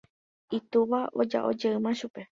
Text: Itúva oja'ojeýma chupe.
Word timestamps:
Itúva 0.59 1.01
oja'ojeýma 1.25 1.93
chupe. 2.01 2.29